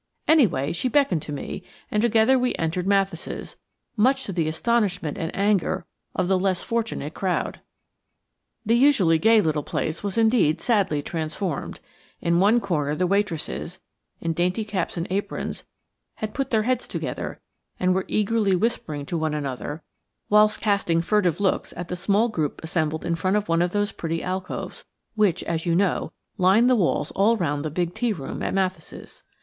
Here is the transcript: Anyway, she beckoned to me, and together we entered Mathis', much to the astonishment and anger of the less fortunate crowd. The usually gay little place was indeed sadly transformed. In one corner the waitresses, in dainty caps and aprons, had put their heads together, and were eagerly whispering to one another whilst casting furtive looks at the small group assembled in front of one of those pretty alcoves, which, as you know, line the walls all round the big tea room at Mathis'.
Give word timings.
Anyway, 0.27 0.71
she 0.71 0.87
beckoned 0.89 1.21
to 1.21 1.31
me, 1.31 1.61
and 1.91 2.01
together 2.01 2.39
we 2.39 2.55
entered 2.55 2.87
Mathis', 2.87 3.57
much 3.95 4.23
to 4.23 4.33
the 4.33 4.47
astonishment 4.47 5.15
and 5.15 5.29
anger 5.35 5.85
of 6.15 6.27
the 6.27 6.39
less 6.39 6.63
fortunate 6.63 7.13
crowd. 7.13 7.59
The 8.65 8.73
usually 8.75 9.19
gay 9.19 9.41
little 9.41 9.61
place 9.61 10.01
was 10.01 10.17
indeed 10.17 10.59
sadly 10.59 11.03
transformed. 11.03 11.79
In 12.19 12.39
one 12.39 12.59
corner 12.59 12.95
the 12.95 13.05
waitresses, 13.05 13.79
in 14.19 14.33
dainty 14.33 14.65
caps 14.65 14.97
and 14.97 15.05
aprons, 15.11 15.65
had 16.15 16.33
put 16.33 16.49
their 16.49 16.63
heads 16.63 16.87
together, 16.87 17.39
and 17.79 17.93
were 17.93 18.05
eagerly 18.07 18.55
whispering 18.55 19.05
to 19.05 19.19
one 19.19 19.35
another 19.35 19.83
whilst 20.29 20.61
casting 20.61 21.03
furtive 21.03 21.39
looks 21.39 21.75
at 21.77 21.89
the 21.89 21.95
small 21.95 22.27
group 22.27 22.63
assembled 22.63 23.05
in 23.05 23.13
front 23.13 23.37
of 23.37 23.47
one 23.47 23.61
of 23.61 23.71
those 23.71 23.91
pretty 23.91 24.23
alcoves, 24.23 24.83
which, 25.13 25.43
as 25.43 25.67
you 25.67 25.75
know, 25.75 26.11
line 26.39 26.65
the 26.65 26.75
walls 26.75 27.11
all 27.11 27.37
round 27.37 27.63
the 27.63 27.69
big 27.69 27.93
tea 27.93 28.11
room 28.13 28.41
at 28.41 28.55
Mathis'. 28.55 29.21